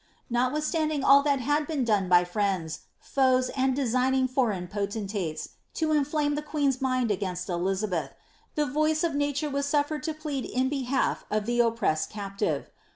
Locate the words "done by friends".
1.83-2.79